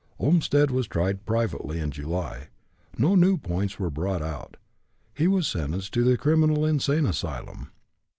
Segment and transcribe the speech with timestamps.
[0.17, 2.47] Olmstead was tried privately in July.
[2.97, 4.57] No new points were brought out.
[5.13, 7.69] He was sentenced to the Criminal Insane Asylum.